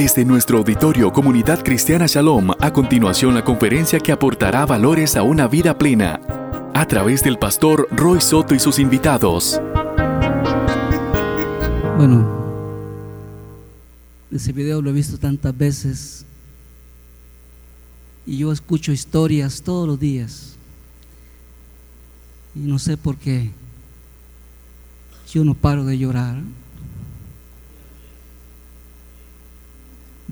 [0.00, 5.46] Desde nuestro auditorio Comunidad Cristiana Shalom, a continuación la conferencia que aportará valores a una
[5.46, 6.22] vida plena,
[6.72, 9.60] a través del pastor Roy Soto y sus invitados.
[11.98, 12.26] Bueno,
[14.30, 16.24] ese video lo he visto tantas veces
[18.24, 20.56] y yo escucho historias todos los días
[22.54, 23.50] y no sé por qué
[25.30, 26.36] yo no paro de llorar.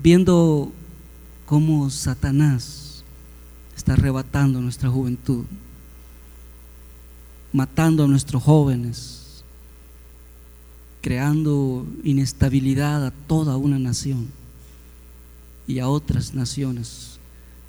[0.01, 0.71] Viendo
[1.45, 3.03] cómo Satanás
[3.75, 5.43] está arrebatando nuestra juventud,
[7.51, 9.43] matando a nuestros jóvenes,
[11.01, 14.27] creando inestabilidad a toda una nación
[15.67, 17.19] y a otras naciones.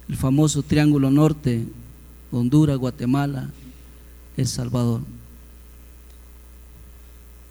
[0.09, 1.67] El famoso Triángulo Norte,
[2.31, 3.51] Honduras, Guatemala,
[4.37, 5.01] El Salvador.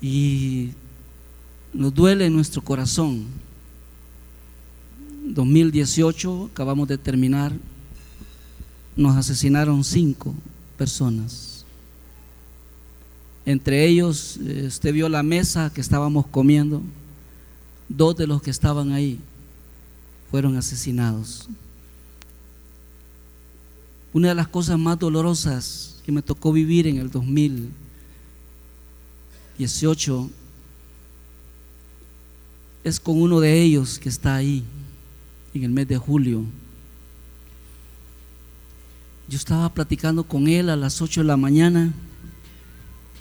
[0.01, 0.69] Y
[1.73, 3.48] nos duele nuestro corazón.
[5.33, 7.53] 2018, acabamos de terminar,
[8.95, 10.33] nos asesinaron cinco
[10.77, 11.65] personas.
[13.45, 16.81] Entre ellos, usted vio la mesa que estábamos comiendo,
[17.87, 19.19] dos de los que estaban ahí
[20.29, 21.47] fueron asesinados.
[24.13, 27.69] Una de las cosas más dolorosas que me tocó vivir en el 2000
[29.59, 30.29] 18
[32.85, 34.63] es con uno de ellos que está ahí
[35.53, 36.43] en el mes de julio.
[39.27, 41.93] Yo estaba platicando con él a las 8 de la mañana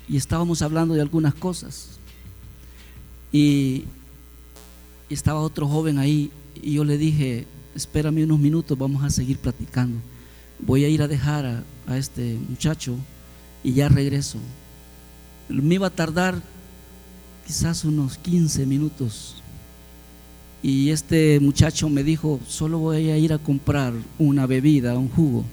[0.09, 1.99] y estábamos hablando de algunas cosas.
[3.33, 3.85] Y,
[5.11, 6.31] estaba otro joven ahí
[6.63, 9.99] y yo le dije, espérame unos minutos, vamos a seguir platicando.
[10.59, 12.95] Voy a ir a dejar a, a este muchacho
[13.65, 14.39] y ya regreso
[15.49, 16.41] me iba a tardar
[17.47, 19.43] quizás unos 15 minutos.
[20.63, 25.45] Y este muchacho me dijo, solo voy a ir a comprar una bebida, un jugo,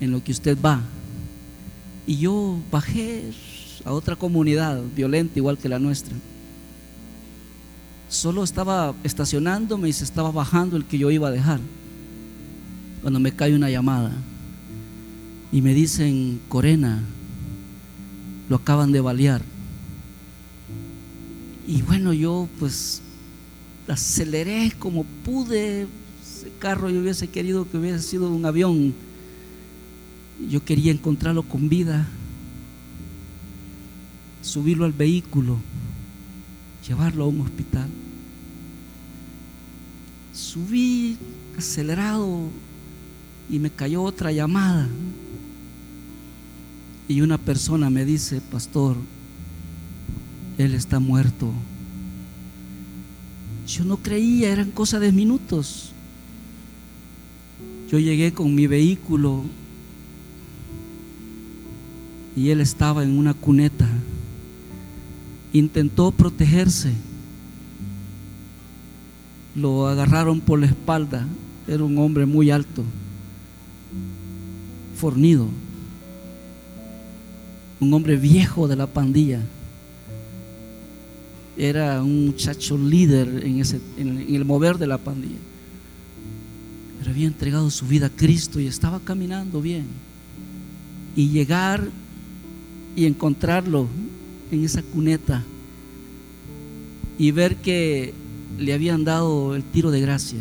[0.00, 0.80] en lo que usted va.
[2.06, 3.32] Y yo bajé
[3.84, 6.14] a otra comunidad violenta igual que la nuestra.
[8.08, 11.60] Solo estaba estacionándome y se estaba bajando el que yo iba a dejar.
[13.02, 14.12] Cuando me cae una llamada
[15.50, 17.02] y me dicen, Corena,
[18.48, 19.42] lo acaban de balear.
[21.66, 23.02] Y bueno, yo pues
[23.88, 25.86] aceleré como pude.
[26.22, 28.94] Ese carro yo hubiese querido que hubiese sido un avión.
[30.48, 32.06] Yo quería encontrarlo con vida,
[34.40, 35.58] subirlo al vehículo,
[36.86, 37.88] llevarlo a un hospital.
[40.32, 41.16] Subí
[41.56, 42.48] acelerado
[43.50, 44.88] y me cayó otra llamada.
[47.08, 48.96] Y una persona me dice, pastor,
[50.58, 51.52] él está muerto.
[53.68, 55.92] Yo no creía, eran cosas de minutos.
[57.90, 59.44] Yo llegué con mi vehículo
[62.34, 63.88] y él estaba en una cuneta.
[65.52, 66.92] Intentó protegerse.
[69.54, 71.26] Lo agarraron por la espalda.
[71.66, 72.82] Era un hombre muy alto,
[74.96, 75.48] fornido
[77.80, 79.40] un hombre viejo de la pandilla.
[81.58, 85.36] Era un muchacho líder en, ese, en el mover de la pandilla.
[86.98, 89.86] Pero había entregado su vida a Cristo y estaba caminando bien.
[91.16, 91.88] Y llegar
[92.94, 93.88] y encontrarlo
[94.50, 95.44] en esa cuneta
[97.18, 98.14] y ver que
[98.58, 100.40] le habían dado el tiro de gracia.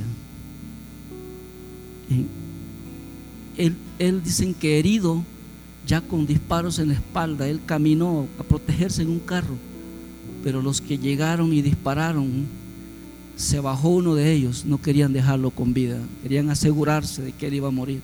[3.58, 5.24] Él, él dicen que herido
[5.88, 9.56] ya con disparos en la espalda, él caminó a protegerse en un carro,
[10.44, 12.46] pero los que llegaron y dispararon,
[13.36, 17.56] se bajó uno de ellos, no querían dejarlo con vida, querían asegurarse de que él
[17.56, 18.02] iba a morir.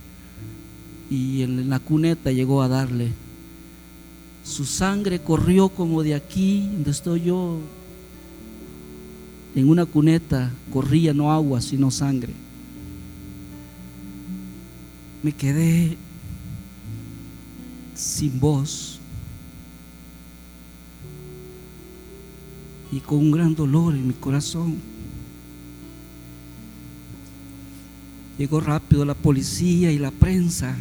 [1.10, 3.12] Y en la cuneta llegó a darle.
[4.44, 7.60] Su sangre corrió como de aquí, donde estoy yo,
[9.56, 12.34] en una cuneta corría no agua, sino sangre.
[15.22, 15.98] Me quedé
[17.96, 18.93] sin voz
[22.94, 24.76] y con un gran dolor en mi corazón.
[28.38, 30.76] Llegó rápido la policía y la prensa.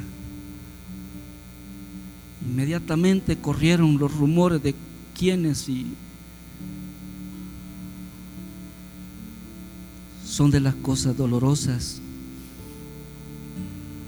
[2.46, 4.74] Inmediatamente corrieron los rumores de
[5.18, 5.86] quiénes y
[10.26, 12.00] son de las cosas dolorosas.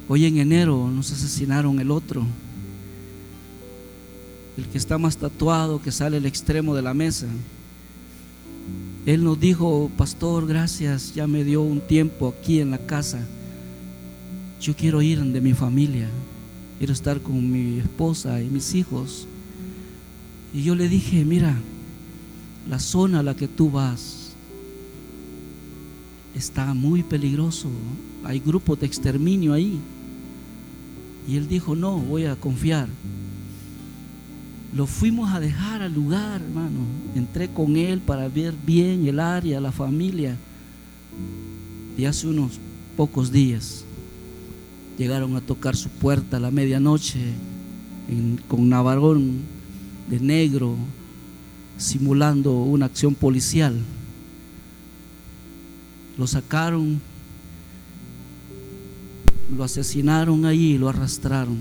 [0.08, 2.26] Hoy en enero nos asesinaron el otro
[4.56, 7.26] el que está más tatuado, que sale al extremo de la mesa.
[9.06, 13.20] Él nos dijo, pastor, gracias, ya me dio un tiempo aquí en la casa.
[14.60, 16.08] Yo quiero ir de mi familia,
[16.78, 19.26] quiero estar con mi esposa y mis hijos.
[20.54, 21.54] Y yo le dije, mira,
[22.68, 24.32] la zona a la que tú vas
[26.34, 27.68] está muy peligroso,
[28.24, 29.78] hay grupos de exterminio ahí.
[31.28, 32.88] Y él dijo, no, voy a confiar.
[34.74, 36.80] Lo fuimos a dejar al lugar, hermano.
[37.14, 40.36] Entré con él para ver bien el área, la familia.
[41.96, 42.58] Y hace unos
[42.96, 43.84] pocos días
[44.98, 47.20] llegaron a tocar su puerta a la medianoche
[48.48, 49.42] con navarón
[50.08, 50.76] de negro
[51.76, 53.80] simulando una acción policial.
[56.18, 57.00] Lo sacaron,
[59.56, 61.58] lo asesinaron allí lo arrastraron.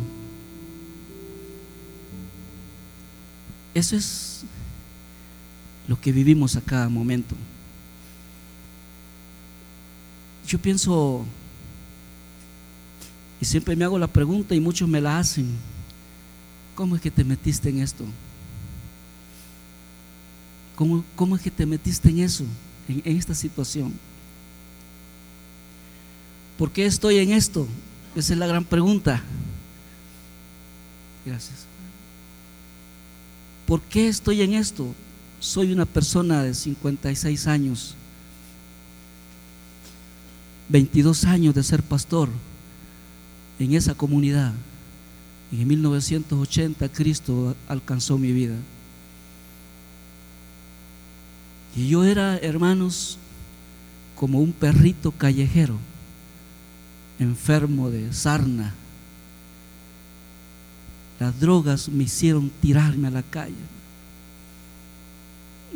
[3.74, 4.44] Eso es
[5.88, 7.36] lo que vivimos a cada momento.
[10.48, 11.25] Yo pienso,
[13.42, 15.48] y siempre me hago la pregunta y muchos me la hacen,
[16.75, 18.06] ¿cómo es que te metiste en esto?
[20.75, 22.46] ¿Cómo, es que te metiste en eso,
[22.88, 23.94] en, esta situación?
[26.58, 27.68] ¿Por qué estoy en esto?
[28.16, 29.22] Esa es la gran pregunta.
[31.25, 31.73] Gracias.
[33.68, 34.94] ¿Por qué estoy en esto?
[35.39, 37.95] Soy una persona de 56 años,
[40.69, 42.30] 22 años de ser pastor
[43.60, 44.54] en esa comunidad.
[45.51, 48.56] En 1980 Cristo alcanzó mi vida.
[51.75, 53.18] Y yo era, hermanos,
[54.15, 55.77] como un perrito callejero,
[57.19, 58.74] enfermo de sarna.
[61.24, 63.54] Las drogas me hicieron tirarme a la calle.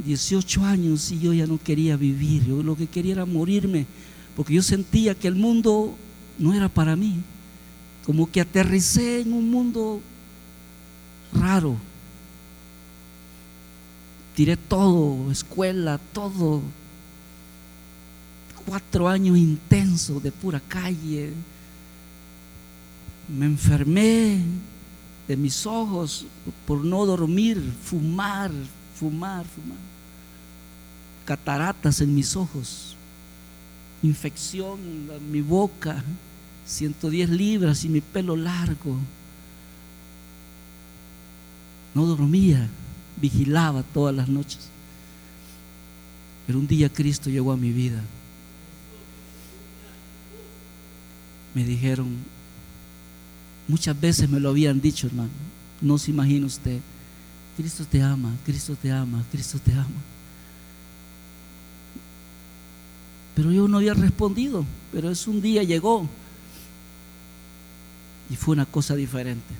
[0.04, 3.86] 18 años y yo ya no quería vivir, yo lo que quería era morirme,
[4.36, 5.96] porque yo sentía que el mundo
[6.38, 7.22] no era para mí,
[8.06, 10.02] como que aterricé en un mundo
[11.32, 11.78] raro,
[14.36, 16.62] tiré todo, escuela, todo.
[18.66, 21.32] Cuatro años intensos de pura calle.
[23.30, 24.42] Me enfermé
[25.28, 26.26] de mis ojos
[26.66, 28.52] por no dormir, fumar,
[28.96, 29.78] fumar, fumar.
[31.26, 32.96] Cataratas en mis ojos,
[34.02, 34.80] infección
[35.12, 36.04] en mi boca,
[36.66, 38.96] 110 libras y mi pelo largo.
[41.94, 42.70] No dormía
[43.20, 44.70] vigilaba todas las noches.
[46.46, 48.02] Pero un día Cristo llegó a mi vida.
[51.54, 52.16] Me dijeron,
[53.68, 55.30] muchas veces me lo habían dicho, hermano,
[55.82, 56.80] no se imagina usted,
[57.56, 59.86] Cristo te ama, Cristo te ama, Cristo te ama.
[63.36, 66.08] Pero yo no había respondido, pero es un día llegó
[68.30, 69.54] y fue una cosa diferente.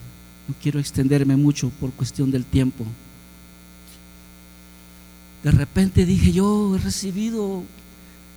[0.48, 2.86] No quiero extenderme mucho por cuestión del tiempo.
[5.44, 7.64] De repente dije, yo he recibido,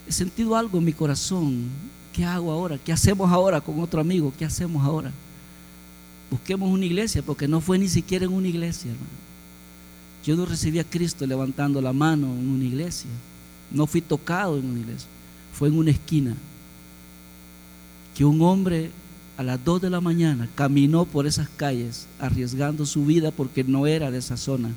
[0.08, 1.68] he sentido algo en mi corazón.
[2.12, 2.78] ¿Qué hago ahora?
[2.78, 4.32] ¿Qué hacemos ahora con otro amigo?
[4.38, 5.12] ¿Qué hacemos ahora?
[6.30, 9.08] Busquemos una iglesia, porque no fue ni siquiera en una iglesia, hermano.
[10.24, 13.10] Yo no recibí a Cristo levantando la mano en una iglesia.
[13.70, 15.08] No fui tocado en una iglesia.
[15.52, 16.36] Fue en una esquina.
[18.14, 18.90] Que un hombre
[19.36, 23.86] a las 2 de la mañana caminó por esas calles arriesgando su vida porque no
[23.86, 24.70] era de esa zona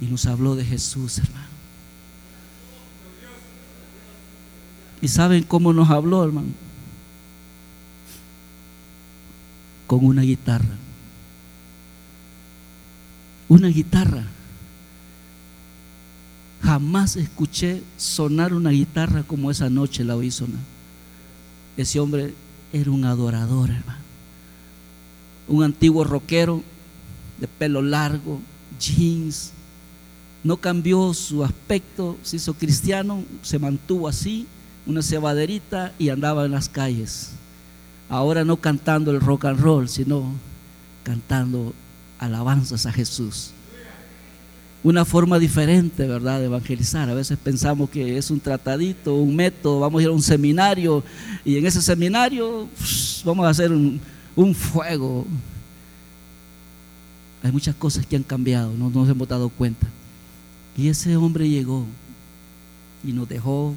[0.00, 1.48] y nos habló de Jesús, hermano.
[5.00, 6.48] ¿Y saben cómo nos habló, hermano?
[9.88, 10.76] Con una guitarra.
[13.48, 14.24] Una guitarra.
[16.62, 20.60] Jamás escuché sonar una guitarra como esa noche la oí sonar.
[21.76, 22.34] Ese hombre
[22.72, 24.02] era un adorador, hermano.
[25.48, 26.62] Un antiguo rockero
[27.40, 28.40] de pelo largo,
[28.78, 29.52] jeans,
[30.44, 34.46] no cambió su aspecto, se hizo cristiano, se mantuvo así,
[34.86, 37.37] una cebaderita y andaba en las calles.
[38.08, 40.32] Ahora no cantando el rock and roll, sino
[41.02, 41.74] cantando
[42.18, 43.50] alabanzas a Jesús.
[44.82, 47.08] Una forma diferente, ¿verdad?, de evangelizar.
[47.10, 51.02] A veces pensamos que es un tratadito, un método, vamos a ir a un seminario
[51.44, 52.68] y en ese seminario
[53.24, 54.00] vamos a hacer un,
[54.54, 55.26] fuego.
[57.42, 59.86] Hay muchas cosas que han cambiado, no nos hemos dado cuenta.
[60.76, 61.84] Y ese hombre llegó
[63.04, 63.74] y nos dejó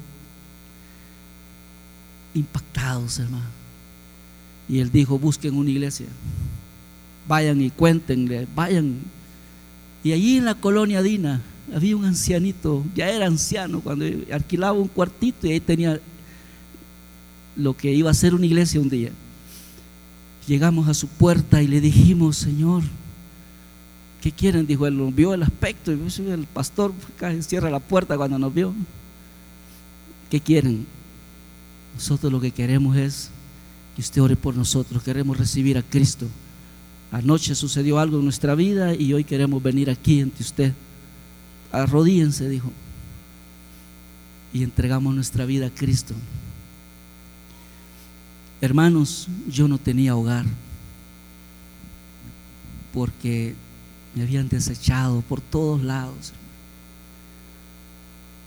[2.32, 3.61] impactados, hermano.
[4.68, 6.06] Y él dijo, busquen una iglesia,
[7.28, 8.96] vayan y cuéntenle, vayan.
[10.04, 11.40] Y allí en la colonia Dina
[11.74, 16.00] había un ancianito, ya era anciano, cuando alquilaba un cuartito y ahí tenía
[17.56, 19.10] lo que iba a ser una iglesia un día.
[20.46, 22.82] Llegamos a su puerta y le dijimos, Señor,
[24.20, 24.66] ¿qué quieren?
[24.66, 26.00] Dijo, él nos vio el aspecto y
[26.30, 28.74] el pastor casi cierra la puerta cuando nos vio.
[30.30, 30.86] ¿Qué quieren?
[31.94, 33.30] Nosotros lo que queremos es
[33.94, 36.26] que usted ore por nosotros, queremos recibir a Cristo.
[37.10, 40.72] Anoche sucedió algo en nuestra vida y hoy queremos venir aquí ante usted.
[41.70, 42.70] Arrodíense, dijo.
[44.52, 46.14] Y entregamos nuestra vida a Cristo.
[48.62, 50.46] Hermanos, yo no tenía hogar
[52.94, 53.54] porque
[54.14, 56.32] me habían desechado por todos lados.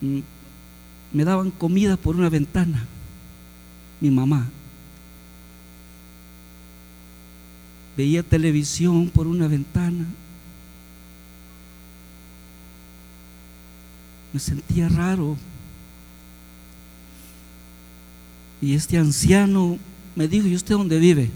[0.00, 0.20] Mm,
[1.12, 2.84] me daban comida por una ventana,
[4.00, 4.48] mi mamá.
[7.96, 10.04] Veía televisión por una ventana.
[14.32, 15.36] Me sentía raro.
[18.60, 19.78] Y este anciano
[20.14, 21.30] me dijo, ¿y usted dónde vive?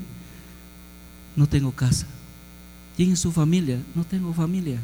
[1.37, 2.07] No tengo casa.
[2.97, 3.79] ¿Quién es su familia?
[3.95, 4.79] No tengo familia.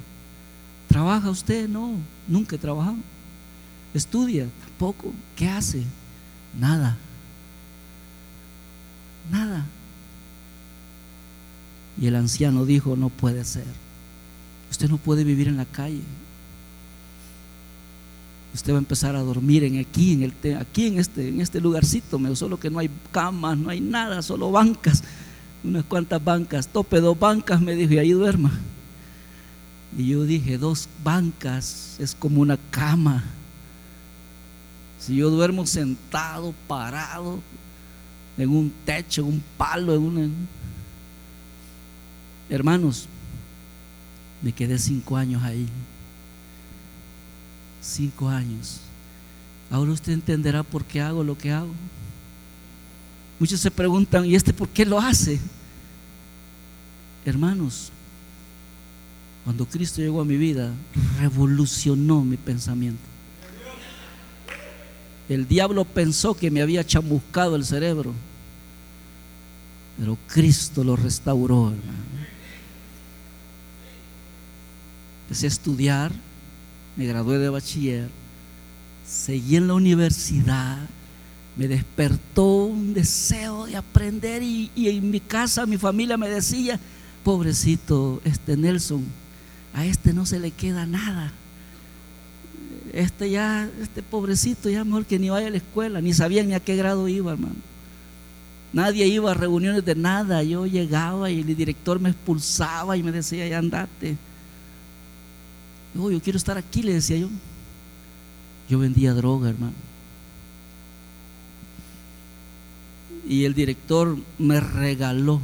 [0.89, 1.69] ¿Trabaja usted?
[1.69, 1.95] No,
[2.29, 2.97] nunca he trabajado.
[3.93, 4.47] ¿Estudia?
[4.65, 5.13] Tampoco.
[5.35, 5.83] ¿Qué hace?
[6.59, 6.97] Nada.
[9.31, 9.67] Nada.
[12.01, 13.65] Y el anciano dijo, no puede ser.
[14.71, 16.03] Usted no puede vivir en la calle.
[18.55, 21.61] Usted va a empezar a dormir en aquí, en, el, aquí en, este, en este
[21.61, 25.05] lugarcito, solo que no hay camas, no hay nada, solo bancas,
[25.63, 28.51] unas cuantas bancas, tope dos bancas, me dijo, y ahí duerma.
[29.97, 33.25] Y yo dije, dos bancas es como una cama.
[34.99, 37.41] Si yo duermo sentado, parado,
[38.39, 40.29] en un techo, en un palo, en una,
[42.49, 43.09] Hermanos,
[44.43, 45.67] me quedé cinco años ahí.
[47.83, 48.81] Cinco años.
[49.71, 51.73] Ahora usted entenderá por qué hago lo que hago.
[53.39, 55.41] Muchos se preguntan, ¿y este por qué lo hace?
[57.25, 57.91] Hermanos,
[59.45, 60.73] cuando Cristo llegó a mi vida,
[61.19, 63.03] revolucionó mi pensamiento.
[65.29, 68.13] El diablo pensó que me había chamuscado el cerebro,
[69.99, 72.26] pero Cristo lo restauró, hermano.
[75.27, 76.13] Empecé a estudiar,
[76.97, 78.09] me gradué de bachiller,
[79.05, 80.79] seguí en la universidad,
[81.57, 86.79] me despertó un deseo de aprender y, en mi casa mi familia me decía,
[87.25, 89.05] pobrecito, este Nelson,
[89.75, 91.33] a este no se le queda nada.
[92.93, 96.55] Este ya, este pobrecito ya mejor que ni vaya a la escuela, ni sabía ni
[96.55, 97.57] a qué grado iba, hermano.
[98.73, 100.43] Nadie iba a reuniones de nada.
[100.45, 104.17] Yo llegaba y el director me expulsaba y me decía, ya andate.
[105.99, 107.29] Oh, yo quiero estar aquí, le decía yo.
[108.69, 109.75] Yo vendía droga, hermano.
[113.29, 115.41] Y el director me regaló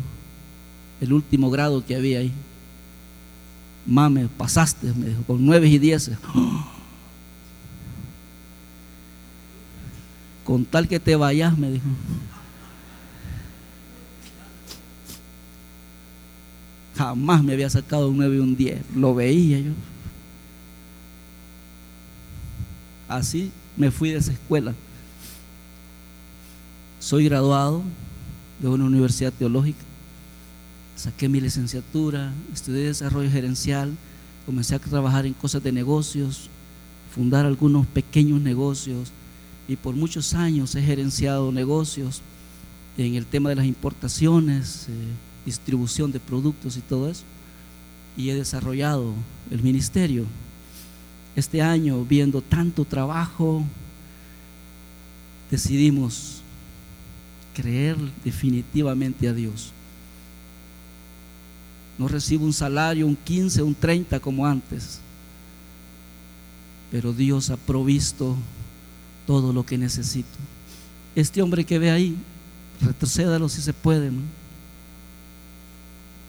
[1.01, 2.33] el último grado que había ahí.
[3.87, 6.11] Mame, pasaste, me dijo, con nueve y diez.
[10.45, 11.87] Con tal que te vayas, me dijo.
[16.97, 18.83] Jamás me había sacado un nueve y un diez.
[18.95, 19.71] Lo veía yo.
[23.13, 24.75] Así me fui de esa escuela.
[26.99, 27.83] Soy graduado
[28.59, 29.85] de una universidad teológica.
[30.97, 33.93] Saqué mi licenciatura, estudié desarrollo gerencial,
[34.47, 36.49] comencé a trabajar en cosas de negocios,
[37.15, 39.13] fundar algunos pequeños negocios
[39.69, 42.23] y por muchos años he gerenciado negocios
[42.97, 44.93] en el tema de las importaciones, eh,
[45.45, 47.25] distribución de productos y todo eso.
[48.17, 49.13] Y he desarrollado
[49.51, 50.25] el ministerio
[51.35, 53.65] este año, viendo tanto trabajo,
[55.51, 56.43] decidimos
[57.55, 59.73] creer definitivamente a Dios.
[61.99, 65.01] No recibo un salario, un 15, un 30 como antes,
[66.91, 68.37] pero Dios ha provisto
[69.27, 70.39] todo lo que necesito.
[71.15, 72.17] Este hombre que ve ahí,
[72.81, 74.11] retrocédalo si se puede.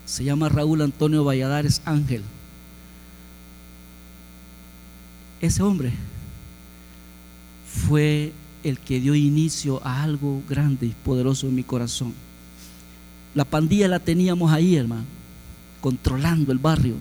[0.06, 2.24] Se llama Raúl Antonio Valladares Ángel.
[5.44, 5.92] Ese hombre
[7.68, 8.32] fue
[8.64, 12.14] el que dio inicio a algo grande y poderoso en mi corazón.
[13.36, 15.04] La pandilla la teníamos ahí, hermano,
[15.82, 16.96] controlando el barrio.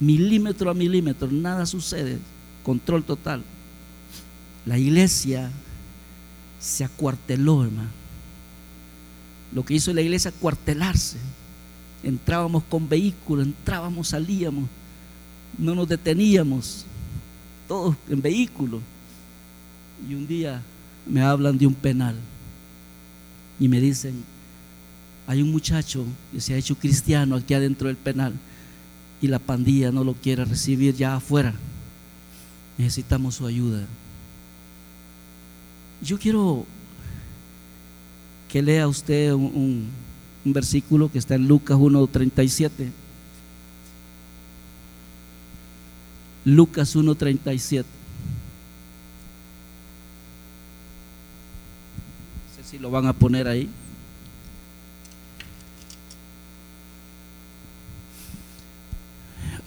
[0.00, 2.18] Milímetro a milímetro, nada sucede,
[2.64, 3.42] control total.
[4.64, 5.50] La iglesia
[6.58, 7.90] se acuarteló, hermano.
[9.52, 11.18] Lo que hizo la iglesia, cuartelarse.
[12.02, 14.64] Entrábamos con vehículos, entrábamos, salíamos
[15.58, 16.86] no nos deteníamos,
[17.66, 18.80] todos en vehículo.
[20.08, 20.62] Y un día
[21.06, 22.16] me hablan de un penal
[23.58, 24.22] y me dicen,
[25.26, 28.34] hay un muchacho que se ha hecho cristiano aquí adentro del penal
[29.20, 31.54] y la pandilla no lo quiere recibir ya afuera.
[32.78, 33.84] Necesitamos su ayuda.
[36.00, 36.64] Yo quiero
[38.48, 39.88] que lea usted un,
[40.44, 42.90] un versículo que está en Lucas 1.37.
[46.48, 47.84] Lucas 1.37.
[47.84, 47.84] No
[52.56, 53.68] sé si lo van a poner ahí.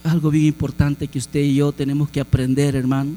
[0.03, 3.11] Algo bien importante que usted y yo tenemos que aprender, hermano.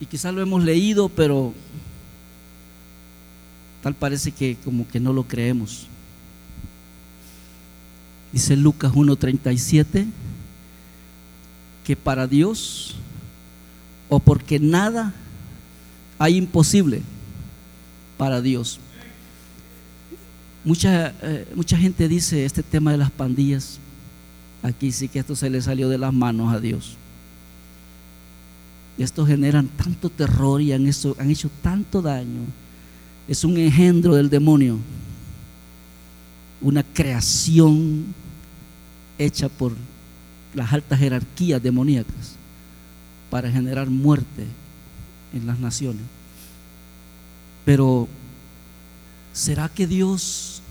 [0.00, 1.54] Y quizás lo hemos leído, pero
[3.80, 5.86] tal parece que como que no lo creemos.
[8.32, 10.06] Dice Lucas 1.37
[11.84, 12.94] que para Dios
[14.08, 15.14] o porque nada
[16.18, 17.02] hay imposible
[18.16, 18.78] para Dios.
[20.64, 23.78] Mucha, eh, mucha gente dice este tema de las pandillas,
[24.62, 26.96] aquí sí que esto se le salió de las manos a Dios.
[28.98, 32.42] Esto generan tanto terror y han, han hecho tanto daño.
[33.26, 34.78] Es un engendro del demonio,
[36.60, 38.14] una creación
[39.18, 39.72] hecha por
[40.54, 42.36] las altas jerarquías demoníacas
[43.30, 44.46] para generar muerte
[45.32, 46.02] en las naciones.
[47.64, 48.08] Pero,
[49.32, 50.62] ¿será que Dios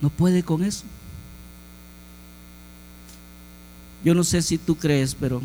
[0.00, 0.84] no puede con eso?
[4.04, 5.40] Yo no sé si tú crees, pero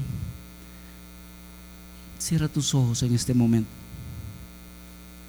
[2.20, 3.70] cierra tus ojos en este momento.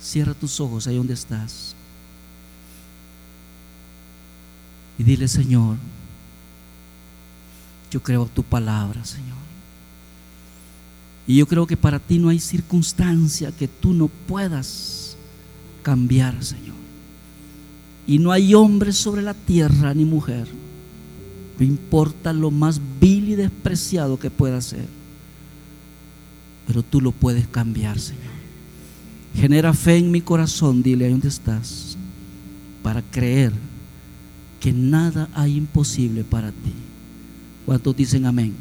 [0.01, 1.75] Cierra tus ojos ahí donde estás.
[4.99, 5.77] Y dile, Señor,
[7.91, 9.39] yo creo tu palabra, Señor.
[11.27, 15.17] Y yo creo que para ti no hay circunstancia que tú no puedas
[15.83, 16.77] cambiar, Señor.
[18.07, 20.49] Y no hay hombre sobre la tierra ni mujer.
[21.59, 24.87] No importa lo más vil y despreciado que pueda ser.
[26.67, 28.39] Pero tú lo puedes cambiar, Señor.
[29.35, 31.97] Genera fe en mi corazón, dile ahí donde estás,
[32.83, 33.53] para creer
[34.61, 36.73] que nada hay imposible para ti.
[37.69, 38.57] ¿Cuántos dicen amén?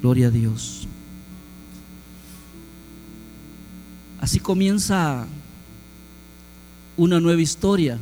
[0.00, 0.88] Gloria a Dios.
[4.18, 5.26] Así comienza
[6.96, 7.98] una nueva historia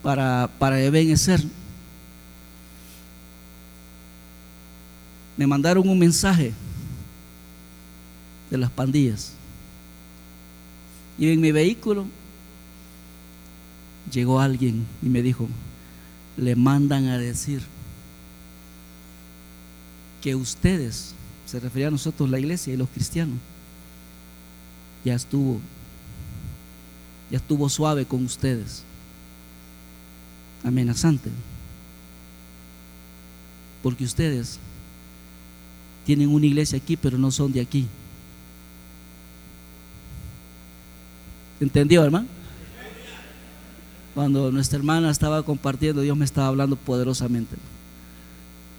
[0.00, 1.42] para, para Ebenezer.
[5.36, 6.54] Me mandaron un mensaje
[8.48, 9.32] de las pandillas.
[11.18, 12.06] Y en mi vehículo
[14.08, 15.48] llegó alguien y me dijo,
[16.38, 17.62] le mandan a decir
[20.22, 21.14] que ustedes,
[21.46, 23.38] se refería a nosotros la iglesia y los cristianos,
[25.04, 25.60] ya estuvo,
[27.30, 28.84] ya estuvo suave con ustedes,
[30.62, 31.30] amenazante,
[33.82, 34.58] porque ustedes
[36.06, 37.86] tienen una iglesia aquí, pero no son de aquí.
[41.60, 42.37] ¿Entendió, hermano?
[44.18, 47.54] Cuando nuestra hermana estaba compartiendo, Dios me estaba hablando poderosamente.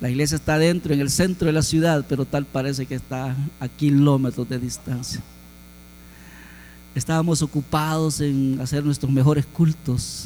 [0.01, 3.37] La iglesia está dentro, en el centro de la ciudad, pero tal parece que está
[3.57, 5.21] a kilómetros de distancia.
[6.93, 10.25] Estábamos ocupados en hacer nuestros mejores cultos.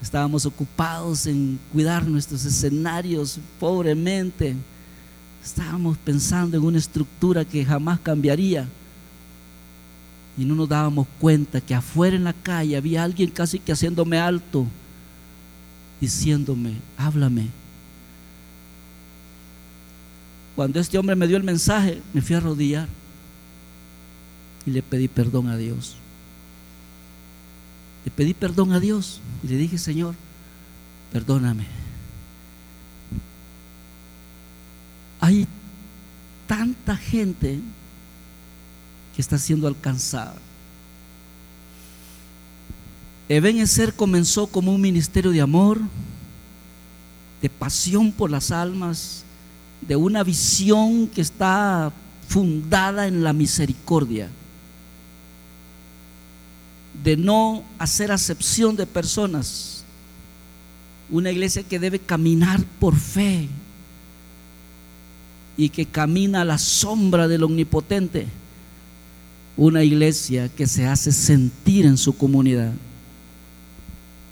[0.00, 4.54] Estábamos ocupados en cuidar nuestros escenarios pobremente.
[5.44, 8.68] Estábamos pensando en una estructura que jamás cambiaría
[10.38, 14.20] y no nos dábamos cuenta que afuera en la calle había alguien casi que haciéndome
[14.20, 14.66] alto,
[16.00, 17.48] diciéndome, háblame.
[20.54, 22.88] Cuando este hombre me dio el mensaje, me fui a arrodillar
[24.64, 25.96] y le pedí perdón a Dios.
[28.04, 30.14] Le pedí perdón a Dios y le dije, Señor,
[31.12, 31.66] perdóname.
[35.20, 35.48] Hay
[36.46, 37.58] tanta gente
[39.20, 40.36] está siendo alcanzada.
[43.28, 45.80] Ebenezer comenzó como un ministerio de amor,
[47.42, 49.24] de pasión por las almas,
[49.80, 51.92] de una visión que está
[52.28, 54.30] fundada en la misericordia,
[57.02, 59.84] de no hacer acepción de personas,
[61.10, 63.48] una iglesia que debe caminar por fe
[65.56, 68.28] y que camina a la sombra del omnipotente
[69.58, 72.72] una iglesia que se hace sentir en su comunidad.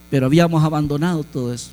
[0.09, 1.73] Pero habíamos abandonado todo eso.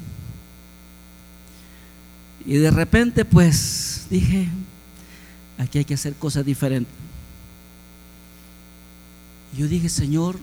[2.46, 4.50] Y de repente pues dije,
[5.60, 6.92] aquí hay que hacer cosas diferentes.
[9.56, 10.40] Yo dije, Señor,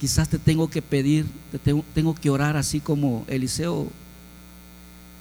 [0.00, 1.60] quizás te tengo que pedir, te
[1.94, 3.86] tengo, que orar así como Eliseo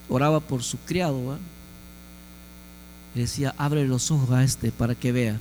[0.09, 1.37] oraba por su criado.
[3.13, 5.39] Le decía, abre los ojos a este para que vea.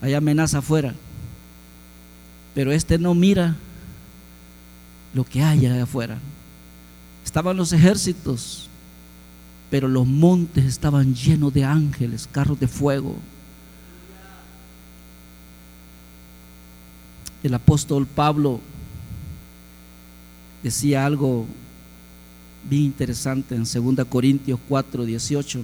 [0.00, 0.94] Hay amenaza afuera.
[2.54, 3.56] Pero este no mira
[5.14, 6.18] lo que hay allá afuera.
[7.24, 8.68] Estaban los ejércitos,
[9.70, 13.16] pero los montes estaban llenos de ángeles, carros de fuego.
[17.42, 18.60] El apóstol Pablo
[20.62, 21.46] decía algo
[22.68, 25.62] bien interesante en 2 Corintios 4, 18.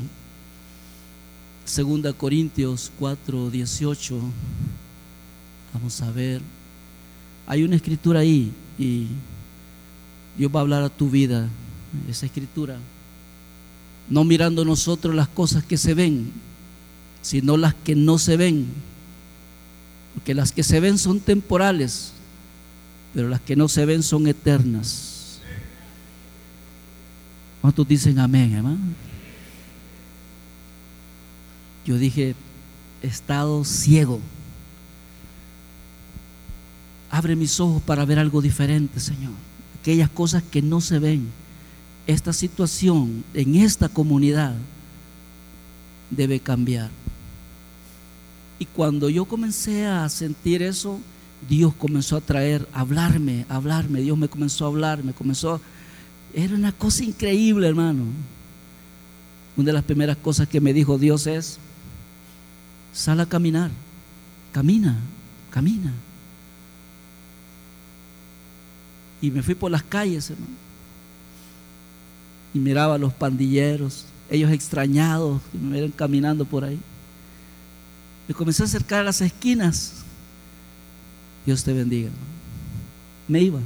[1.66, 4.20] 2 Corintios 4, 18.
[5.74, 6.40] Vamos a ver.
[7.46, 9.08] Hay una escritura ahí y
[10.38, 11.48] Dios va a hablar a tu vida,
[12.08, 12.78] esa escritura.
[14.08, 16.30] No mirando nosotros las cosas que se ven,
[17.20, 18.66] sino las que no se ven.
[20.14, 22.12] Porque las que se ven son temporales,
[23.12, 25.40] pero las que no se ven son eternas.
[27.60, 28.78] ¿Cuántos dicen amén, hermano?
[31.86, 32.34] Yo dije,
[33.00, 34.20] estado ciego.
[37.10, 39.32] Abre mis ojos para ver algo diferente, Señor
[39.86, 41.28] aquellas cosas que no se ven.
[42.08, 44.56] Esta situación en esta comunidad
[46.10, 46.90] debe cambiar.
[48.58, 50.98] Y cuando yo comencé a sentir eso,
[51.48, 54.00] Dios comenzó a traer, a hablarme, a hablarme.
[54.00, 55.60] Dios me comenzó a hablar, me comenzó.
[56.34, 58.06] Era una cosa increíble, hermano.
[59.56, 61.60] Una de las primeras cosas que me dijo Dios es:
[62.96, 63.70] sal a caminar,
[64.52, 64.96] camina,
[65.50, 65.92] camina.
[69.20, 70.54] Y me fui por las calles, hermano.
[72.54, 76.80] Y miraba a los pandilleros, ellos extrañados, que me iban caminando por ahí.
[78.26, 80.02] Me comencé a acercar a las esquinas.
[81.44, 82.10] Dios te bendiga.
[83.28, 83.60] Me iba.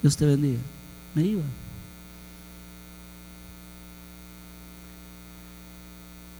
[0.00, 0.60] Dios te bendiga.
[1.14, 1.42] Me iba.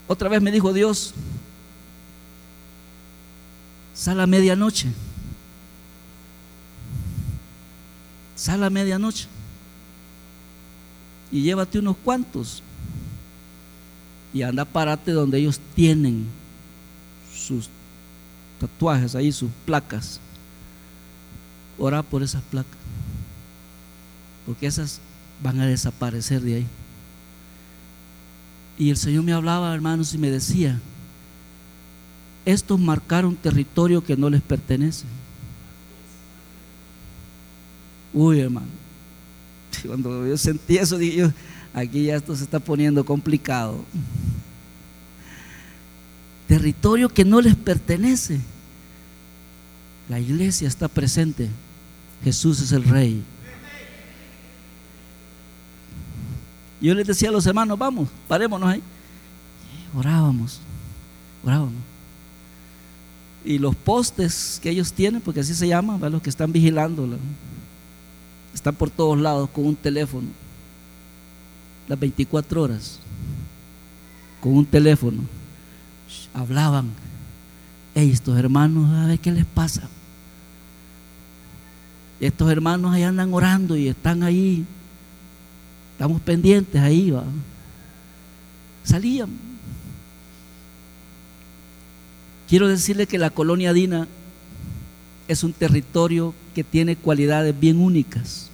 [0.07, 1.13] Otra vez me dijo Dios,
[4.03, 4.89] sal a medianoche.
[8.35, 9.27] Sal a medianoche
[11.31, 12.61] y llévate unos cuantos
[14.33, 16.25] y anda parate donde ellos tienen
[17.33, 17.69] sus
[18.59, 20.19] tatuajes ahí, sus placas.
[21.77, 22.77] Ora por esas placas,
[24.45, 24.99] porque esas
[25.41, 26.67] van a desaparecer de ahí.
[28.77, 30.81] Y el Señor me hablaba, hermanos, y me decía,
[32.45, 35.05] estos marcaron territorio que no les pertenece.
[38.13, 38.67] Uy, hermano.
[39.85, 41.31] Cuando yo sentí eso, dije yo,
[41.73, 43.83] aquí ya esto se está poniendo complicado.
[46.47, 48.39] Territorio que no les pertenece.
[50.09, 51.49] La iglesia está presente.
[52.23, 53.23] Jesús es el rey.
[56.81, 58.83] Yo les decía a los hermanos, vamos, parémonos ahí.
[59.95, 60.59] Orábamos,
[61.43, 61.92] orábamos.
[63.45, 67.17] Y los postes que ellos tienen, porque así se llaman, los que están vigilando
[68.53, 70.27] están por todos lados con un teléfono,
[71.87, 72.99] las 24 horas,
[74.39, 75.21] con un teléfono.
[76.33, 76.89] Hablaban,
[77.95, 79.89] estos hermanos, a ver qué les pasa.
[82.19, 84.65] Estos hermanos ahí andan orando y están ahí.
[85.91, 87.23] Estamos pendientes ahí, va.
[88.83, 89.52] Salían.
[92.53, 94.07] Quiero decirle que la colonia Dina
[95.27, 98.51] es un territorio que tiene cualidades bien únicas.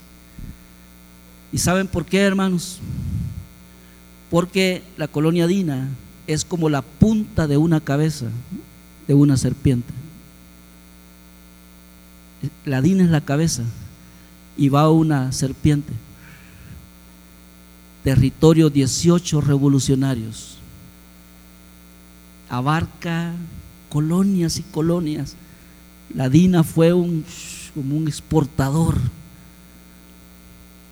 [1.52, 2.80] ¿Y saben por qué, hermanos?
[4.32, 5.90] Porque la colonia Dina
[6.28, 8.28] es como la punta de una cabeza
[9.06, 9.94] de una serpiente.
[12.64, 13.64] La Dina es la cabeza
[14.56, 15.92] y va una serpiente.
[18.06, 20.58] Territorio 18 revolucionarios.
[22.48, 23.34] Abarca
[23.90, 25.36] colonias y colonias
[26.14, 27.24] la DINA fue un,
[27.74, 28.98] como un exportador.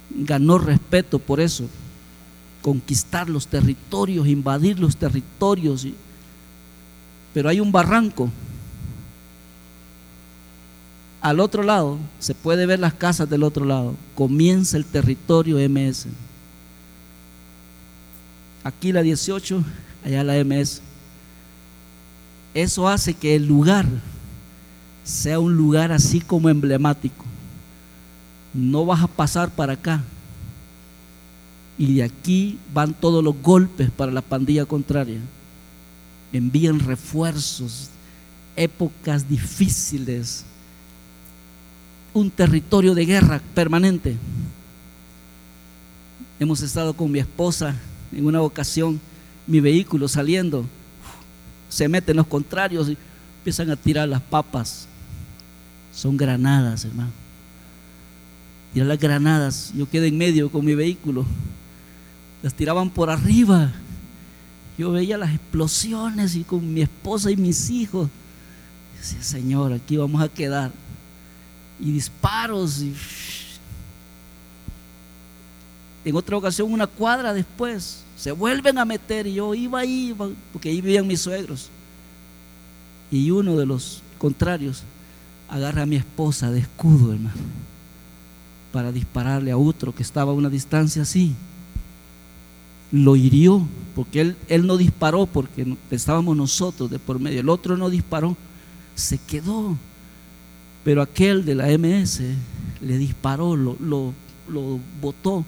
[0.10, 1.66] Ganó respeto por eso.
[2.62, 5.88] Conquistar los territorios, invadir los territorios.
[7.34, 8.30] Pero hay un barranco.
[11.22, 13.96] Al otro lado, se puede ver las casas del otro lado.
[14.16, 16.08] Comienza el territorio MS.
[18.64, 19.64] Aquí la 18,
[20.06, 20.82] allá la MS.
[22.58, 23.86] Eso hace que el lugar
[25.04, 27.24] sea un lugar así como emblemático.
[28.52, 30.02] No vas a pasar para acá
[31.78, 35.20] Y de aquí van todos los golpes para la pandilla contraria.
[36.34, 37.92] Envían refuerzos,
[38.56, 40.44] épocas difíciles,
[42.12, 44.18] un territorio de guerra permanente.
[46.40, 47.76] Hemos estado con mi esposa
[48.12, 49.00] en una ocasión,
[49.46, 50.66] mi vehículo saliendo,
[51.70, 52.98] se meten los contrarios y
[53.40, 54.88] empiezan a tirar las papas.
[55.94, 57.12] Son granadas, hermano.
[58.74, 59.72] Tirar las granadas.
[59.76, 61.26] Yo quedé en medio con mi vehículo.
[62.44, 63.72] Las tiraban por arriba.
[64.78, 68.10] Yo veía las explosiones y con mi esposa y mis hijos.
[68.98, 70.72] Decía, Señor, aquí vamos a quedar.
[71.80, 72.82] Y disparos.
[72.82, 72.94] Y...
[76.06, 80.14] En otra ocasión, una cuadra después, se vuelven a meter y yo iba ahí,
[80.52, 81.70] porque ahí vivían mis suegros.
[83.12, 84.84] Y uno de los contrarios
[85.48, 87.36] agarra a mi esposa de escudo, hermano,
[88.74, 91.36] para dispararle a otro que estaba a una distancia así.
[92.92, 97.42] Lo hirió, porque él, él no disparó, porque estábamos nosotros de por medio.
[97.42, 98.36] El otro no disparó,
[98.96, 99.78] se quedó.
[100.84, 102.22] Pero aquel de la MS
[102.82, 104.14] le disparó, lo, lo,
[104.48, 105.46] lo botó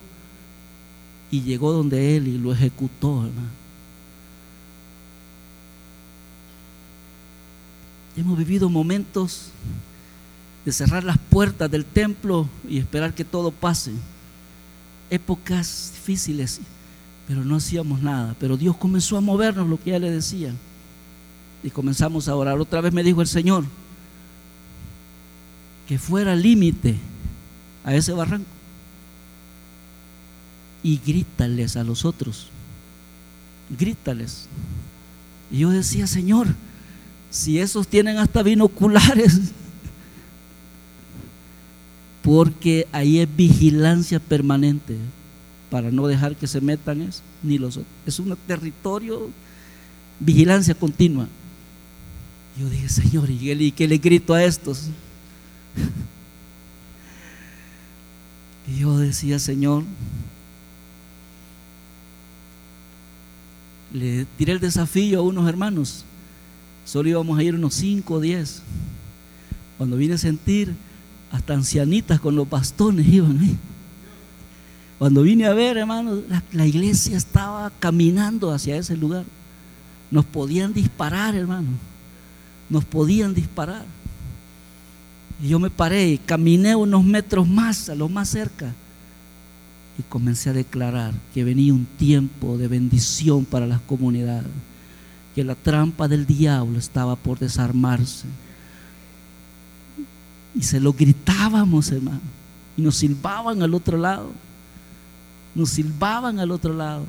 [1.32, 3.60] y llegó donde él y lo ejecutó, hermano.
[8.18, 9.52] Hemos vivido momentos
[10.66, 13.92] de cerrar las puertas del templo y esperar que todo pase.
[15.10, 16.60] Épocas difíciles,
[17.28, 18.36] pero no hacíamos nada.
[18.40, 20.54] Pero Dios comenzó a movernos, lo que ya le decía.
[21.64, 22.60] Y comenzamos a orar.
[22.60, 23.64] Otra vez me dijo el Señor
[25.88, 26.98] que fuera límite
[27.84, 28.59] a ese barranco
[30.84, 32.48] y grítales a los otros.
[33.78, 34.48] Grítales.
[35.52, 36.48] Y yo decía, Señor,
[37.30, 39.40] si esos tienen hasta binoculares,
[42.24, 44.98] porque ahí es vigilancia permanente
[45.70, 47.94] para no dejar que se metan eso, ni los otros.
[48.06, 49.30] Es un territorio,
[50.20, 51.28] vigilancia continua.
[52.60, 54.90] Yo dije, Señor, ¿y qué le grito a estos?
[58.68, 59.84] Y yo decía, Señor,
[64.00, 66.06] le tiré el desafío a unos hermanos.
[66.86, 68.62] Solo íbamos a ir unos 5 o 10.
[69.78, 70.74] Cuando vine a sentir,
[71.32, 73.58] hasta ancianitas con los bastones iban ahí.
[74.98, 76.20] Cuando vine a ver, hermanos,
[76.52, 79.26] la, iglesia estaba caminando hacia ese lugar.
[80.12, 81.70] Nos podían disparar, hermano.
[82.70, 83.86] Nos podían disparar.
[85.42, 88.74] Y yo me paré y caminé unos metros más, a lo más cerca
[90.00, 94.48] y comencé a declarar que venía un tiempo de bendición para las comunidades,
[95.36, 98.26] que la trampa del diablo estaba por desarmarse.
[100.56, 102.22] Y se lo gritábamos, hermano,
[102.78, 104.32] y nos silbaban al otro lado,
[105.54, 107.06] nos silbaban al otro lado.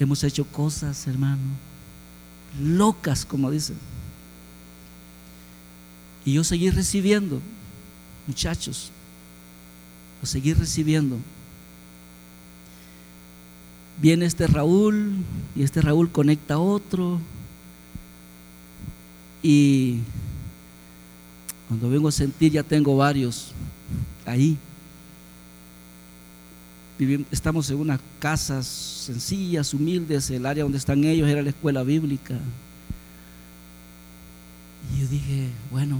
[0.00, 1.38] Hemos hecho cosas, hermano,
[2.60, 3.76] locas, como dicen.
[6.24, 7.40] Y yo seguí recibiendo,
[8.26, 8.90] muchachos,
[10.20, 11.18] lo seguí recibiendo.
[14.00, 15.16] Viene este Raúl
[15.56, 17.20] y este Raúl conecta a otro.
[19.42, 19.98] Y
[21.68, 23.52] cuando vengo a sentir ya tengo varios
[24.24, 24.56] ahí.
[27.30, 32.38] estamos en unas casas sencillas, humildes, el área donde están ellos era la escuela bíblica.
[34.94, 35.98] Y yo dije, bueno,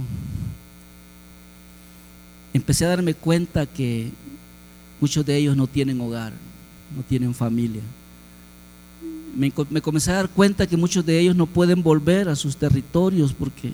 [2.53, 4.11] empecé a darme cuenta que
[4.99, 6.33] muchos de ellos no tienen hogar,
[6.95, 7.81] no tienen familia.
[9.35, 13.33] Me, comencé a dar cuenta que muchos de ellos no pueden volver a sus territorios
[13.33, 13.73] porque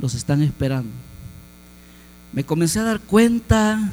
[0.00, 0.90] los están esperando.
[2.32, 3.90] Me comencé a dar cuenta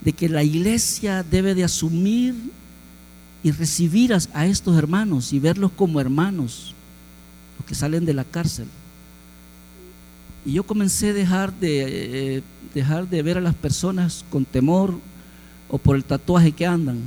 [0.00, 2.34] de que la iglesia debe de asumir
[3.42, 6.74] y recibir a estos hermanos y verlos como hermanos,
[7.58, 8.66] los que salen de la cárcel.
[10.44, 12.42] Y yo comencé a dejar de, eh,
[12.74, 14.94] dejar de ver a las personas con temor
[15.68, 17.00] o por el tatuaje que andan.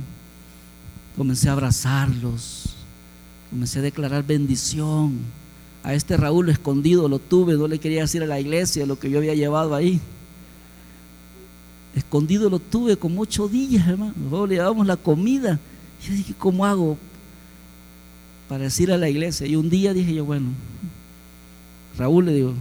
[1.16, 2.74] Comencé a abrazarlos,
[3.50, 5.18] comencé a declarar bendición.
[5.82, 9.10] A este Raúl escondido lo tuve, no le quería decir a la iglesia lo que
[9.10, 10.00] yo había llevado ahí.
[11.94, 14.14] Escondido lo tuve como ocho días, hermano.
[14.30, 15.58] Luego le dábamos la comida.
[16.06, 16.96] Yo dije, ¿cómo hago
[18.48, 19.46] para decir a la iglesia?
[19.46, 20.48] Y un día dije yo, bueno,
[21.98, 22.54] Raúl le digo,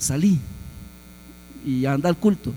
[0.00, 0.38] salí
[1.64, 2.52] y anda al culto.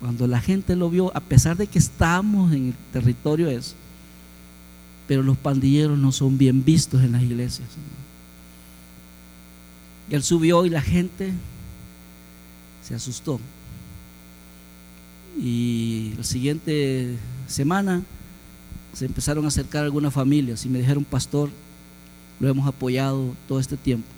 [0.00, 3.74] Cuando la gente lo vio, a pesar de que estamos en el territorio eso,
[5.06, 7.68] pero los pandilleros no son bien vistos en las iglesias.
[10.10, 11.32] Y él subió y la gente
[12.86, 13.40] se asustó.
[15.40, 17.16] Y la siguiente
[17.46, 18.02] semana
[18.92, 21.50] se empezaron a acercar algunas familias y me dijeron, pastor,
[22.40, 24.08] lo hemos apoyado todo este tiempo,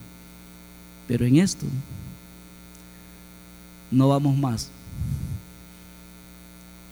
[1.08, 1.66] pero en esto
[3.90, 4.70] no vamos más.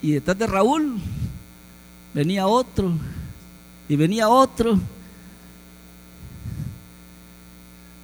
[0.00, 1.00] Y detrás de Raúl
[2.14, 2.92] venía otro
[3.88, 4.78] y venía otro.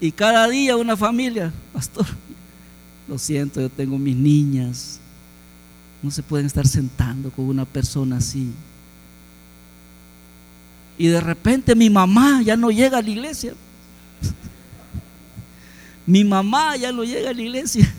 [0.00, 2.06] Y cada día una familia, pastor,
[3.08, 4.98] lo siento, yo tengo mis niñas,
[6.02, 8.50] no se pueden estar sentando con una persona así.
[10.98, 13.54] Y de repente mi mamá ya no llega a la iglesia.
[16.06, 17.93] mi mamá ya no llega a la iglesia.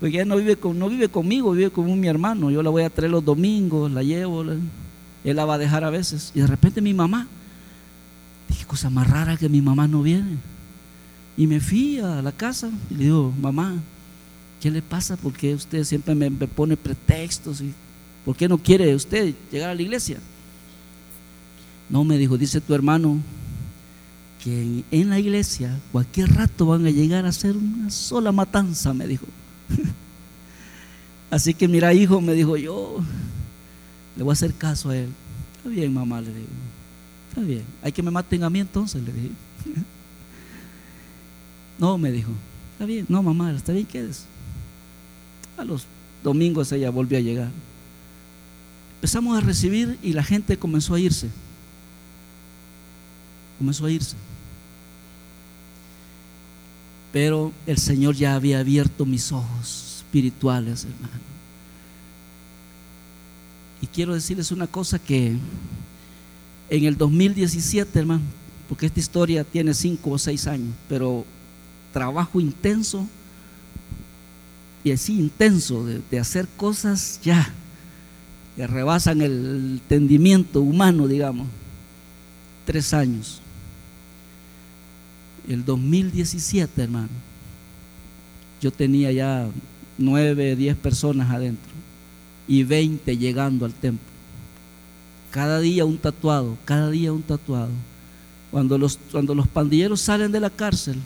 [0.00, 2.50] Porque ella no vive, con, no vive conmigo, vive con mi hermano.
[2.50, 5.90] Yo la voy a traer los domingos, la llevo, él la va a dejar a
[5.90, 6.32] veces.
[6.34, 7.26] Y de repente mi mamá,
[8.48, 10.38] dije, cosa más rara que mi mamá no viene.
[11.36, 13.74] Y me fui a la casa y le digo, mamá,
[14.60, 15.16] ¿qué le pasa?
[15.16, 17.60] Porque usted siempre me, pone pretextos?
[17.60, 17.72] Y,
[18.24, 20.18] ¿Por qué no quiere usted llegar a la iglesia?
[21.88, 23.18] No, me dijo, dice tu hermano
[24.42, 29.06] que en, la iglesia cualquier rato van a llegar a hacer una sola matanza, me
[29.06, 29.26] dijo.
[31.30, 32.98] Así que mira, hijo, me dijo yo,
[34.16, 35.08] le voy a hacer caso a él.
[35.56, 36.48] Está bien, mamá, le digo.
[37.28, 37.64] Está bien.
[37.82, 39.30] Hay que me maten a mí entonces, le dije.
[41.78, 42.30] No, me dijo.
[42.74, 43.06] Está bien.
[43.08, 44.26] No, mamá, está bien, quedes.
[45.56, 45.86] A los
[46.22, 47.48] domingos ella volvió a llegar.
[48.96, 51.30] Empezamos a recibir y la gente comenzó a irse
[53.60, 54.16] comenzó a irse.
[57.12, 61.30] Pero el Señor ya había abierto mis ojos espirituales, hermano.
[63.82, 65.36] Y quiero decirles una cosa que
[66.68, 68.22] en el 2017, hermano,
[68.68, 71.24] porque esta historia tiene cinco o seis años, pero
[71.92, 73.06] trabajo intenso
[74.84, 77.52] y así intenso de, hacer cosas ya
[78.56, 81.48] que rebasan el entendimiento humano, digamos,
[82.64, 83.39] tres años
[85.52, 87.08] el 2017, hermano,
[88.60, 89.48] yo tenía ya
[89.98, 91.72] nueve, diez personas adentro
[92.46, 94.06] y 20 llegando al templo.
[95.30, 97.70] Cada día un tatuado, cada día un tatuado.
[98.50, 100.96] Cuando los, cuando los pandilleros salen de la cárcel,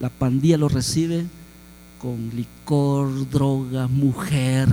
[0.00, 1.24] la pandilla los recibe
[2.00, 4.68] con licor, drogas, mujer,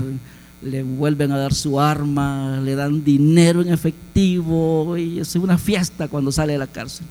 [0.62, 6.08] le vuelven a dar su arma, le dan dinero en efectivo y es una fiesta
[6.08, 7.06] cuando sale de la cárcel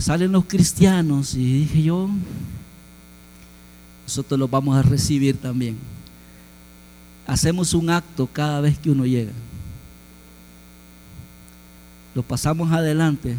[0.00, 2.08] salen los cristianos y dije yo,
[4.06, 5.76] nosotros los vamos a recibir también.
[7.26, 9.32] Hacemos un acto cada vez que uno llega.
[12.14, 13.36] Lo pasamos adelante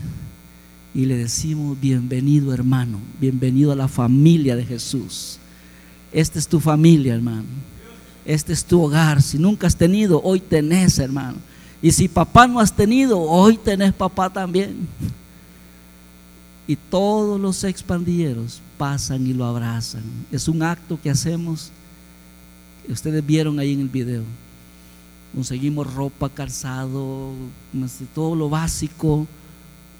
[0.93, 5.39] y le decimos, bienvenido hermano, bienvenido a la familia de Jesús.
[6.13, 7.45] Esta es tu familia, hermano.
[8.23, 9.21] Este es tu hogar.
[9.21, 11.37] Si nunca has tenido, hoy tenés, hermano.
[11.81, 14.87] Y si papá no has tenido, hoy tenés papá también.
[16.67, 20.03] Y todos los expandilleros pasan y lo abrazan.
[20.31, 21.71] Es un acto que hacemos,
[22.87, 24.23] ustedes vieron ahí en el video.
[25.33, 27.33] Conseguimos ropa, calzado,
[28.13, 29.27] todo lo básico.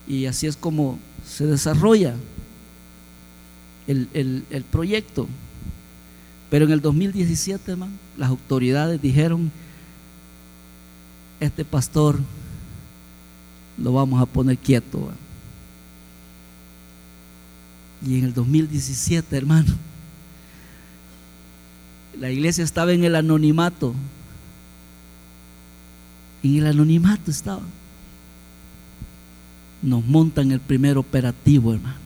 [0.08, 2.16] Y así es como se desarrolla
[3.88, 5.28] el, el proyecto.
[6.50, 7.78] Pero en el 2017,
[8.18, 9.52] las autoridades dijeron,
[11.40, 12.20] este pastor
[13.78, 15.12] lo vamos a poner quieto.
[18.06, 19.74] Y en el 2017, hermano,
[22.20, 23.94] la iglesia estaba en el anonimato.
[26.44, 27.62] En el anonimato estaba.
[29.82, 32.02] Nos montan el primer operativo, hermano.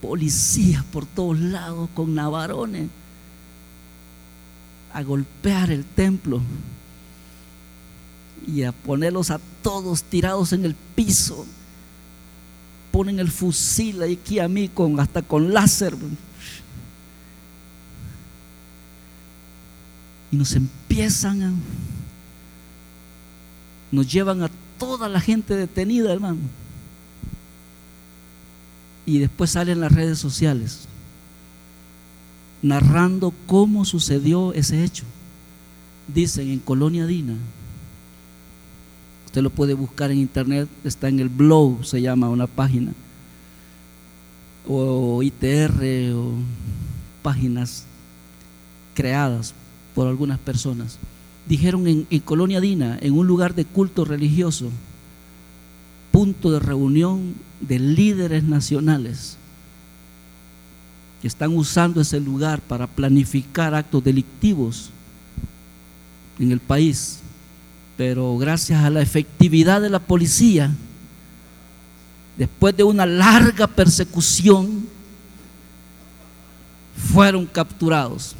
[0.00, 2.88] Policías por todos lados con navarones
[4.92, 6.40] a golpear el templo
[8.46, 11.46] y a ponerlos a todos tirados en el piso
[12.94, 15.96] ponen el fusil aquí a mí con, hasta con láser.
[20.30, 21.52] Y nos empiezan a...
[23.90, 26.38] Nos llevan a toda la gente detenida, hermano.
[29.06, 30.86] Y después salen las redes sociales
[32.62, 35.02] narrando cómo sucedió ese hecho.
[36.06, 37.34] Dicen en Colonia Dina,
[39.34, 42.92] Usted lo puede buscar en internet, está en el blog, se llama una página,
[44.64, 46.34] o ITR, o
[47.20, 47.84] páginas
[48.94, 49.52] creadas
[49.92, 51.00] por algunas personas.
[51.48, 54.70] Dijeron en, en Colonia Dina, en un lugar de culto religioso,
[56.12, 59.36] punto de reunión de líderes nacionales,
[61.24, 64.90] están usando ese lugar para planificar actos delictivos
[66.38, 67.23] en el país.
[67.96, 70.72] Pero gracias a la efectividad de la policía,
[72.36, 74.86] después de una larga persecución,
[76.96, 78.34] fueron capturados.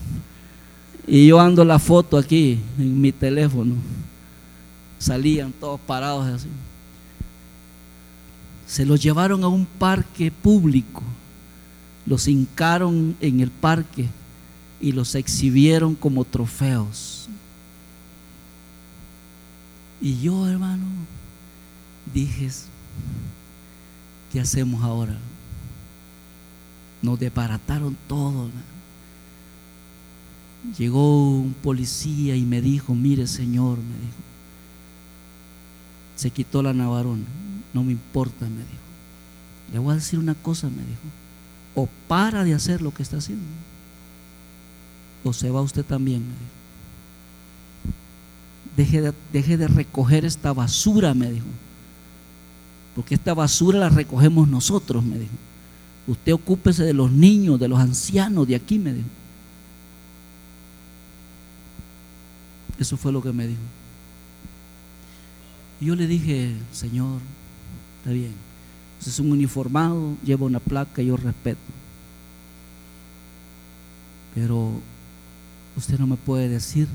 [1.06, 3.74] Y yo ando la foto aquí en mi teléfono.
[4.98, 6.48] Salían todos parados así.
[8.66, 11.02] Se los llevaron a un parque público.
[12.06, 14.08] Los hincaron en el parque
[14.80, 17.28] y los exhibieron como trofeos.
[20.04, 20.84] Y yo, hermano,
[22.12, 22.50] dije,
[24.30, 25.16] ¿qué hacemos ahora?
[27.00, 28.50] Nos desbarataron todo.
[30.76, 34.18] Llegó un policía y me dijo, mire señor, me dijo,
[36.16, 37.24] se quitó la navarona,
[37.72, 38.84] no me importa, me dijo.
[39.72, 41.00] Le voy a decir una cosa, me dijo,
[41.74, 43.46] o para de hacer lo que está haciendo,
[45.24, 46.63] o se va usted también, me dijo.
[48.76, 51.46] Deje de, deje de recoger esta basura, me dijo,
[52.94, 55.32] porque esta basura la recogemos nosotros, me dijo.
[56.06, 59.08] Usted ocúpese de los niños, de los ancianos de aquí, me dijo.
[62.78, 63.60] Eso fue lo que me dijo.
[65.80, 67.20] Y yo le dije, Señor,
[67.98, 68.32] está bien.
[68.98, 71.60] Usted es un uniformado, lleva una placa, yo respeto.
[74.34, 74.72] Pero
[75.76, 76.88] usted no me puede decir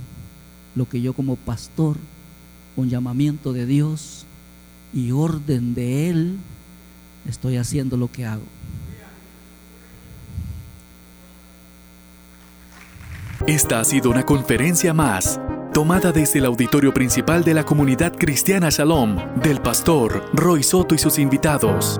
[0.80, 1.98] lo que yo como pastor,
[2.74, 4.26] con llamamiento de Dios
[4.94, 6.38] y orden de Él,
[7.28, 8.44] estoy haciendo lo que hago.
[13.46, 15.42] Esta ha sido una conferencia más
[15.74, 20.98] tomada desde el auditorio principal de la comunidad cristiana Shalom del pastor Roy Soto y
[20.98, 22.00] sus invitados.